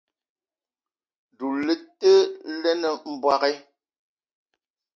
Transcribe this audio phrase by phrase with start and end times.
[1.37, 2.11] Doula le te
[2.63, 3.53] lene mbogui.